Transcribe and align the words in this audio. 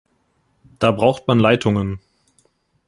Da 0.79 0.89
braucht 0.89 1.27
man 1.27 1.37
Leitungen. 1.39 1.99